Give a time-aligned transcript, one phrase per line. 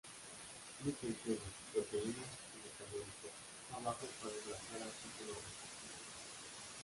[0.79, 3.37] Clic en genes, proteínas y metabolitos
[3.75, 5.53] abajo para enlazar a artículos respectivos.